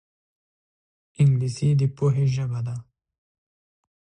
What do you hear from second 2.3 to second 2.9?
ژبه ده